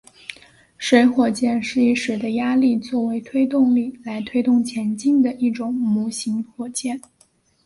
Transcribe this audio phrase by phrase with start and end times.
[0.79, 6.99] 水火箭是以水的压力作为推动力来推动前进的一种模型火箭。